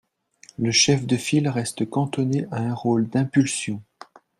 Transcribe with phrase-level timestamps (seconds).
[0.57, 3.83] Le chef de file reste cantonné à un rôle d’impulsion.